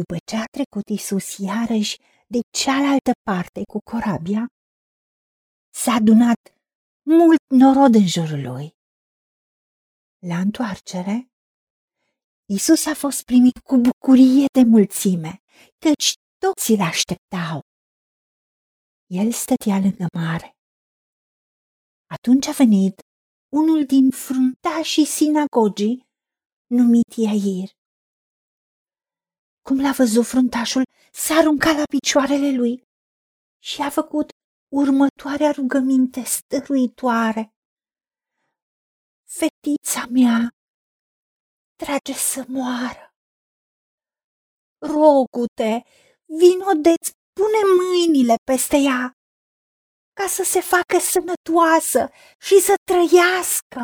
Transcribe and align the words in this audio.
După 0.00 0.16
ce 0.28 0.36
a 0.36 0.44
trecut 0.56 0.88
Isus 0.98 1.38
iarăși 1.38 1.96
de 2.26 2.40
cealaltă 2.58 3.12
parte 3.22 3.62
cu 3.72 3.78
corabia, 3.90 4.46
s-a 5.80 5.92
adunat 5.92 6.40
mult 7.02 7.42
norod 7.48 7.94
în 7.94 8.06
jurul 8.06 8.42
lui. 8.50 8.66
La 10.18 10.38
întoarcere, 10.38 11.28
Isus 12.56 12.86
a 12.86 12.94
fost 12.94 13.22
primit 13.22 13.58
cu 13.58 13.76
bucurie 13.76 14.46
de 14.52 14.62
mulțime, 14.74 15.32
căci 15.78 16.12
toți 16.44 16.70
îl 16.70 16.80
așteptau. 16.80 17.60
El 19.06 19.32
stătea 19.32 19.78
lângă 19.78 20.06
mare. 20.12 20.50
Atunci 22.06 22.46
a 22.46 22.52
venit 22.52 23.00
unul 23.48 23.84
din 23.86 24.10
fruntașii 24.10 25.04
sinagogii, 25.04 26.06
numit 26.66 27.12
Iair. 27.16 27.77
Cum 29.68 29.80
l-a 29.80 29.92
văzut 29.92 30.26
fruntașul, 30.26 30.82
s-a 31.12 31.34
aruncat 31.34 31.76
la 31.76 31.82
picioarele 31.94 32.50
lui 32.60 32.82
și 33.62 33.82
a 33.82 33.90
făcut 33.90 34.28
următoarea 34.74 35.50
rugăminte 35.50 36.22
stăruitoare. 36.22 37.52
Fetița 39.38 40.06
mea 40.10 40.48
trage 41.82 42.12
să 42.12 42.44
moară. 42.48 43.04
Rogu-te, 44.92 45.72
vino 46.40 46.72
de-ți 46.84 47.12
pune 47.32 47.60
mâinile 47.80 48.34
peste 48.50 48.76
ea 48.76 49.12
ca 50.18 50.26
să 50.26 50.42
se 50.42 50.60
facă 50.60 50.98
sănătoasă 50.98 52.10
și 52.46 52.60
să 52.60 52.74
trăiască. 52.90 53.82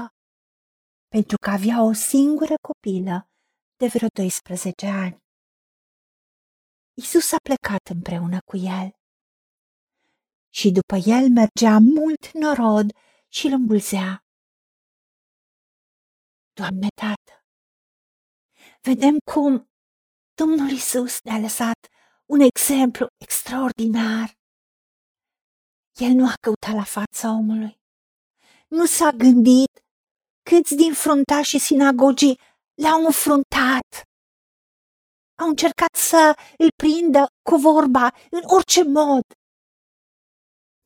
Pentru 1.08 1.36
că 1.42 1.50
avea 1.50 1.82
o 1.82 1.92
singură 1.92 2.54
copilă 2.68 3.16
de 3.76 3.86
vreo 3.86 4.08
12 4.08 4.86
ani. 4.86 5.23
Isus 6.96 7.32
a 7.32 7.36
plecat 7.42 7.88
împreună 7.94 8.38
cu 8.44 8.56
el. 8.56 8.90
Și 10.50 10.70
după 10.70 10.96
el 10.96 11.28
mergea 11.30 11.78
mult 11.78 12.32
norod 12.32 12.90
și 13.28 13.46
îl 13.46 13.52
îmbulzea. 13.52 14.24
Doamne 16.52 16.88
Tată, 16.94 17.44
vedem 18.80 19.16
cum 19.32 19.70
Domnul 20.34 20.70
Isus 20.70 21.20
ne-a 21.22 21.38
lăsat 21.38 21.78
un 22.26 22.40
exemplu 22.40 23.06
extraordinar. 23.16 24.38
El 25.94 26.12
nu 26.12 26.26
a 26.26 26.34
căutat 26.40 26.74
la 26.74 26.84
fața 26.84 27.30
omului. 27.30 27.80
Nu 28.68 28.86
s-a 28.86 29.10
gândit 29.10 29.84
câți 30.42 30.74
din 30.74 30.92
fruntașii 30.94 31.58
sinagogii 31.58 32.40
l-au 32.74 33.04
înfruntat. 33.04 33.88
Au 35.44 35.50
încercat 35.50 35.94
să 36.10 36.22
îl 36.58 36.68
prindă 36.82 37.22
cu 37.48 37.56
vorba 37.56 38.04
în 38.30 38.42
orice 38.56 38.82
mod. 38.82 39.24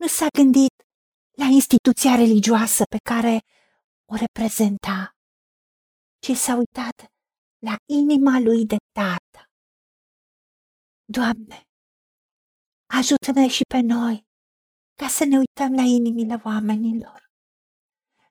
Nu 0.01 0.07
s-a 0.07 0.27
gândit 0.39 0.75
la 1.43 1.45
instituția 1.45 2.15
religioasă 2.15 2.83
pe 2.95 2.99
care 3.11 3.35
o 4.13 4.15
reprezenta, 4.25 5.11
ci 6.25 6.31
s-a 6.37 6.55
uitat 6.63 6.97
la 7.69 7.75
inima 8.01 8.39
lui 8.47 8.67
de 8.67 8.77
tată. 8.99 9.41
Doamne, 11.17 11.59
ajută-ne 12.99 13.49
și 13.49 13.63
pe 13.73 13.81
noi 13.81 14.27
ca 15.01 15.09
să 15.09 15.25
ne 15.25 15.37
uităm 15.43 15.73
la 15.75 15.87
inimile 15.99 16.41
oamenilor, 16.45 17.21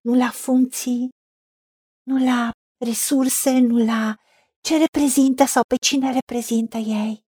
nu 0.01 0.13
la 0.23 0.29
funcții, 0.29 1.09
nu 2.09 2.15
la 2.31 2.51
resurse, 2.85 3.51
nu 3.59 3.77
la 3.85 4.15
ce 4.67 4.77
reprezintă 4.77 5.43
sau 5.45 5.63
pe 5.67 5.75
cine 5.75 6.11
reprezintă 6.11 6.77
ei, 6.77 7.25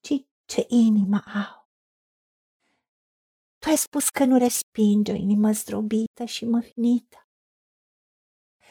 ci 0.00 0.14
ce 0.52 0.66
inimă 0.68 1.20
au. 1.46 1.68
Tu 3.58 3.68
ai 3.68 3.76
spus 3.76 4.08
că 4.08 4.24
nu 4.24 4.38
respingi 4.38 5.10
o 5.10 5.14
inimă 5.14 5.52
zdrobită 5.52 6.24
și 6.24 6.44
mâhnită. 6.44 7.28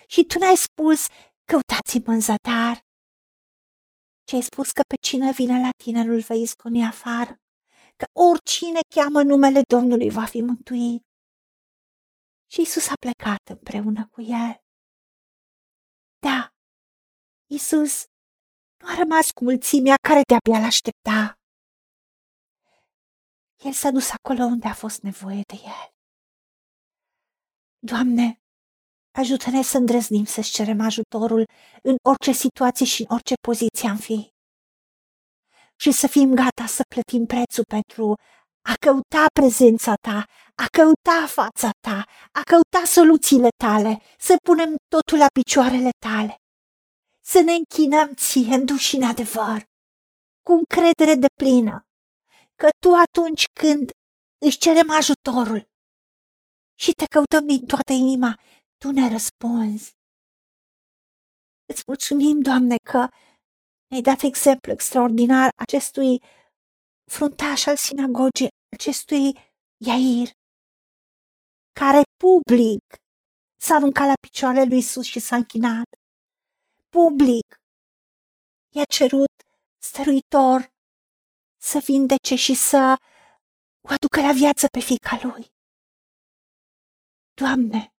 Și 0.08 0.26
tu 0.26 0.38
n-ai 0.40 0.56
spus, 0.56 1.08
căutați-mă 1.50 2.12
în 2.14 2.20
zadar, 2.20 2.76
ci 4.28 4.34
ai 4.34 4.42
spus 4.42 4.72
că 4.72 4.82
pe 4.88 4.96
cine 5.08 5.32
vine 5.32 5.60
la 5.60 5.70
tine 5.84 6.04
nu-l 6.04 6.22
vei 6.22 6.42
izgoni 6.42 6.86
afară, 6.86 7.34
că 7.96 8.06
oricine 8.30 8.80
cheamă 8.96 9.24
numele 9.24 9.62
Domnului 9.74 10.10
va 10.10 10.26
fi 10.26 10.42
mântuit. 10.42 11.04
Și 12.52 12.62
Isus 12.62 12.88
a 12.88 12.98
plecat 13.00 13.44
împreună 13.50 14.08
cu 14.08 14.22
el. 14.22 14.64
Da, 16.20 16.55
Isus 17.48 18.06
nu 18.78 18.88
a 18.92 18.96
rămas 18.96 19.32
cu 19.32 19.44
mulțimea 19.44 19.96
care 20.08 20.22
de-abia 20.28 20.66
l-aștepta. 20.66 21.34
El 23.64 23.72
s-a 23.72 23.92
dus 23.92 24.10
acolo 24.12 24.44
unde 24.44 24.68
a 24.68 24.74
fost 24.74 25.02
nevoie 25.02 25.42
de 25.48 25.56
el. 25.64 25.90
Doamne, 27.80 28.40
ajută-ne 29.12 29.62
să 29.62 29.78
îndrăznim 29.78 30.26
să-ți 30.26 30.52
cerem 30.52 30.80
ajutorul 30.80 31.46
în 31.84 31.96
orice 32.10 32.32
situație 32.32 32.86
și 32.86 33.02
în 33.02 33.08
orice 33.16 33.34
poziție 33.48 33.90
am 33.90 33.98
fi. 33.98 34.30
Și 35.76 35.92
să 35.92 36.08
fim 36.08 36.34
gata 36.34 36.66
să 36.66 36.82
plătim 36.94 37.26
prețul 37.26 37.64
pentru 37.66 38.16
a 38.72 38.74
căuta 38.80 39.26
prezența 39.40 39.94
ta, 40.08 40.26
a 40.64 40.66
căuta 40.78 41.28
fața 41.28 41.70
ta, 41.88 42.06
a 42.32 42.42
căuta 42.52 42.86
soluțiile 42.86 43.50
tale, 43.64 44.02
să 44.18 44.36
punem 44.44 44.76
totul 44.88 45.18
la 45.18 45.28
picioarele 45.38 45.90
tale, 46.06 46.36
să 47.32 47.40
ne 47.42 47.54
închinăm 47.54 48.14
ție 48.14 48.54
în 48.56 48.66
duș 48.66 48.84
și 48.88 48.96
în 48.96 49.04
adevăr, 49.04 49.60
cu 50.46 50.52
încredere 50.52 51.16
de 51.16 51.28
plină, 51.42 51.76
că 52.56 52.70
tu 52.80 52.90
atunci 53.06 53.46
când 53.60 53.90
își 54.46 54.58
cerem 54.58 54.90
ajutorul 54.90 55.62
și 56.80 56.92
te 56.92 57.06
căutăm 57.06 57.46
din 57.48 57.66
toată 57.66 57.94
inima, 57.94 58.40
tu 58.78 58.92
ne 58.92 59.10
răspunzi. 59.10 59.94
Îți 61.66 61.84
mulțumim, 61.88 62.42
Doamne, 62.42 62.76
că 62.92 63.08
ne-ai 63.88 64.02
dat 64.02 64.22
exemplu 64.22 64.72
extraordinar 64.72 65.50
acestui 65.56 66.22
fruntaș 67.12 67.66
al 67.66 67.78
sinagogii, 67.78 68.54
acestui 68.76 69.26
Iair, 69.88 70.28
care 71.80 72.02
public 72.24 72.84
s-a 73.62 73.76
aruncat 73.76 74.08
la 74.08 74.14
picioarele 74.26 74.66
lui 74.66 74.78
Isus 74.78 75.06
și 75.06 75.20
s-a 75.20 75.36
închinat. 75.36 75.90
Public 77.02 77.48
i-a 78.76 78.84
cerut 78.84 79.34
stăruitor 79.78 80.74
să 81.62 81.78
vindece 81.86 82.36
și 82.36 82.54
să 82.54 82.96
o 83.82 83.88
aducă 83.94 84.22
la 84.22 84.32
viață 84.32 84.68
pe 84.68 84.80
fica 84.80 85.20
lui. 85.24 85.46
Doamne, 87.34 87.94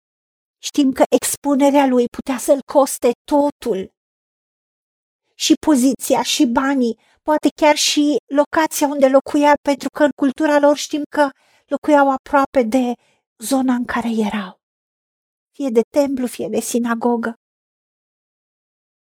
știm 0.62 0.92
că 0.92 1.02
expunerea 1.08 1.86
lui 1.86 2.04
putea 2.16 2.38
să-l 2.38 2.60
coste 2.72 3.10
totul. 3.24 3.94
Și 5.34 5.54
poziția, 5.66 6.22
și 6.22 6.46
banii, 6.46 6.98
poate 7.22 7.48
chiar 7.60 7.76
și 7.76 8.16
locația 8.26 8.86
unde 8.86 9.08
locuia, 9.08 9.54
pentru 9.62 9.88
că 9.88 10.02
în 10.04 10.10
cultura 10.22 10.58
lor 10.58 10.76
știm 10.76 11.02
că 11.16 11.28
locuiau 11.66 12.10
aproape 12.10 12.62
de 12.62 12.92
zona 13.38 13.74
în 13.74 13.84
care 13.84 14.08
erau, 14.08 14.60
fie 15.50 15.68
de 15.68 15.82
templu, 15.90 16.26
fie 16.26 16.48
de 16.48 16.60
sinagogă. 16.60 17.34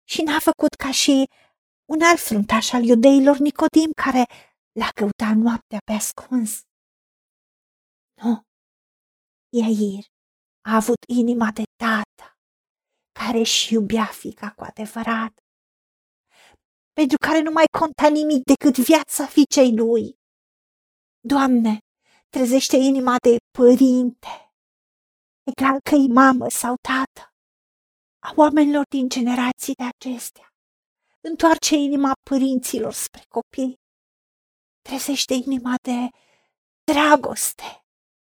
Și 0.08 0.22
n-a 0.22 0.38
făcut 0.38 0.74
ca 0.74 0.90
și 0.90 1.30
un 1.92 2.02
alt 2.02 2.18
fruntaș 2.18 2.72
al 2.72 2.84
iudeilor, 2.84 3.36
Nicodim, 3.36 3.90
care 4.04 4.24
l-a 4.72 4.90
căutat 4.94 5.36
noaptea 5.36 5.78
pe 5.84 5.92
ascuns. 5.92 6.60
Nu, 8.22 8.42
Iair 9.48 10.04
a 10.60 10.74
avut 10.74 11.02
inima 11.08 11.50
de 11.52 11.62
tată, 11.82 12.38
care 13.20 13.38
își 13.38 13.72
iubea 13.72 14.04
fica 14.04 14.50
cu 14.50 14.64
adevărat, 14.64 15.32
pentru 16.92 17.16
care 17.26 17.40
nu 17.40 17.50
mai 17.50 17.64
conta 17.78 18.08
nimic 18.08 18.42
decât 18.44 18.76
viața 18.84 19.26
fiicei 19.26 19.76
lui. 19.76 20.18
Doamne, 21.20 21.78
trezește 22.28 22.76
inima 22.76 23.16
de 23.22 23.36
părinte, 23.58 24.52
egal 25.50 25.80
că 25.80 25.94
e 25.94 26.12
mamă 26.12 26.48
sau 26.48 26.74
tată, 26.88 27.27
a 28.18 28.32
oamenilor 28.36 28.84
din 28.88 29.08
generațiile 29.08 29.84
acestea. 29.96 30.52
Întoarce 31.20 31.74
inima 31.74 32.12
părinților 32.30 32.92
spre 32.92 33.22
copii. 33.28 33.74
Trezește 34.82 35.34
inima 35.34 35.74
de 35.82 36.08
dragoste 36.92 37.84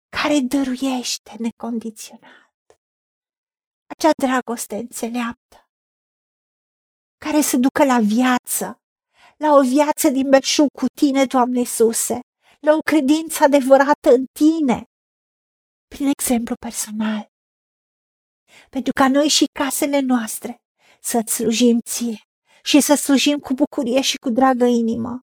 care 0.09 0.39
dăruiește 0.41 1.37
necondiționat. 1.39 2.55
Acea 3.87 4.11
dragoste 4.27 4.77
înțeleaptă, 4.77 5.69
care 7.19 7.41
se 7.41 7.57
ducă 7.57 7.85
la 7.85 7.99
viață, 8.01 8.77
la 9.37 9.55
o 9.55 9.61
viață 9.63 10.09
din 10.09 10.31
belșug 10.31 10.69
cu 10.79 10.87
tine, 11.01 11.25
Doamne 11.25 11.59
Iisuse, 11.59 12.21
la 12.61 12.73
o 12.73 12.79
credință 12.79 13.45
adevărată 13.45 14.09
în 14.11 14.25
tine, 14.33 14.85
prin 15.89 16.07
exemplu 16.07 16.55
personal. 16.55 17.32
Pentru 18.71 18.93
ca 18.93 19.09
noi 19.09 19.29
și 19.29 19.45
casele 19.53 20.01
noastre 20.01 20.57
să-ți 21.01 21.35
slujim 21.35 21.79
ție, 21.81 22.21
și 22.63 22.81
să 22.81 22.95
slujim 22.95 23.39
cu 23.39 23.55
bucurie 23.55 24.01
și 24.01 24.17
cu 24.17 24.31
dragă 24.31 24.65
inimă 24.65 25.21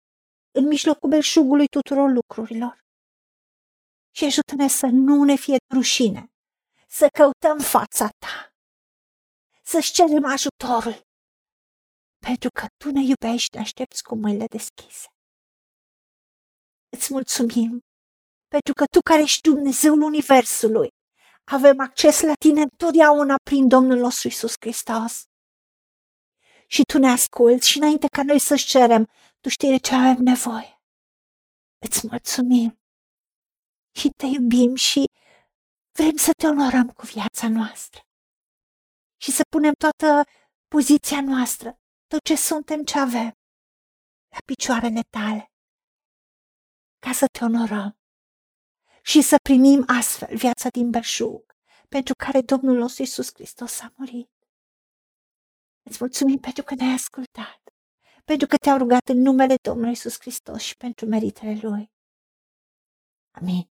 în 0.51 0.67
mijlocul 0.67 1.09
belșugului 1.09 1.67
tuturor 1.67 2.09
lucrurilor. 2.11 2.79
Și 4.15 4.23
ajută-ne 4.25 4.67
să 4.67 4.85
nu 4.85 5.23
ne 5.23 5.35
fie 5.35 5.57
rușine, 5.73 6.25
să 6.87 7.07
căutăm 7.17 7.59
fața 7.59 8.09
ta, 8.17 8.53
să-ți 9.63 9.91
cerem 9.91 10.25
ajutorul, 10.25 11.01
pentru 12.25 12.49
că 12.49 12.65
tu 12.77 12.91
ne 12.91 13.01
iubești, 13.01 13.55
ne 13.55 13.61
aștepți 13.61 14.03
cu 14.03 14.15
mâinile 14.15 14.45
deschise. 14.45 15.07
Îți 16.89 17.13
mulțumim 17.13 17.79
pentru 18.47 18.73
că 18.73 18.85
tu 18.85 18.99
care 18.99 19.21
ești 19.21 19.41
Dumnezeul 19.41 20.01
Universului, 20.01 20.89
avem 21.51 21.79
acces 21.79 22.21
la 22.21 22.33
tine 22.33 22.61
întotdeauna 22.61 23.35
prin 23.43 23.67
Domnul 23.67 23.97
nostru 23.97 24.27
Isus 24.27 24.53
Hristos. 24.59 25.23
Și 26.67 26.81
tu 26.81 26.97
ne 26.97 27.09
asculți 27.09 27.69
și 27.69 27.77
înainte 27.77 28.07
ca 28.07 28.23
noi 28.23 28.39
să-ți 28.39 28.65
cerem, 28.65 29.09
tu 29.39 29.49
știi 29.49 29.69
de 29.69 29.77
ce 29.77 29.95
avem 29.95 30.23
nevoie. 30.23 30.81
Îți 31.85 32.07
mulțumim 32.07 32.79
și 33.99 34.09
te 34.17 34.25
iubim 34.25 34.75
și 34.75 35.03
vrem 35.97 36.15
să 36.15 36.31
te 36.37 36.47
onorăm 36.47 36.87
cu 36.89 37.05
viața 37.05 37.47
noastră 37.47 38.01
și 39.21 39.31
să 39.31 39.41
punem 39.49 39.73
toată 39.73 40.29
poziția 40.67 41.21
noastră, 41.21 41.79
tot 42.07 42.23
ce 42.23 42.35
suntem, 42.35 42.83
ce 42.83 42.99
avem, 42.99 43.31
la 44.29 44.37
picioarele 44.45 45.01
tale, 45.09 45.51
ca 46.99 47.11
să 47.11 47.25
te 47.27 47.43
onorăm 47.43 47.98
și 49.09 49.21
să 49.21 49.35
primim 49.49 49.83
astfel 49.87 50.35
viața 50.35 50.69
din 50.69 50.89
belșug, 50.89 51.43
pentru 51.89 52.13
care 52.23 52.41
Domnul 52.41 52.77
nostru 52.77 53.01
Iisus 53.01 53.29
Hristos 53.33 53.79
a 53.79 53.93
murit. 53.95 54.31
Îți 55.89 55.97
mulțumim 55.99 56.39
pentru 56.39 56.63
că 56.63 56.73
ne-ai 56.75 56.93
ascultat, 56.93 57.61
pentru 58.25 58.47
că 58.47 58.55
te-au 58.57 58.77
rugat 58.77 59.07
în 59.07 59.17
numele 59.17 59.55
Domnului 59.61 59.89
Iisus 59.89 60.15
Hristos 60.19 60.61
și 60.61 60.75
pentru 60.75 61.05
meritele 61.05 61.59
Lui. 61.61 61.91
Amin. 63.31 63.69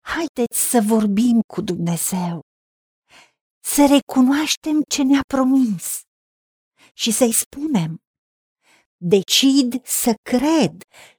Haideți 0.00 0.58
să 0.70 0.80
vorbim 0.86 1.40
cu 1.54 1.60
Dumnezeu, 1.60 2.40
să 3.64 3.82
recunoaștem 3.96 4.82
ce 4.88 5.02
ne-a 5.02 5.24
promis 5.26 6.00
și 6.94 7.10
să-i 7.10 7.32
spunem, 7.32 8.04
decid 8.96 9.86
să 9.86 10.14
cred 10.22 10.82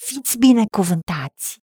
Fiți 0.00 0.38
binecuvântați! 0.38 1.58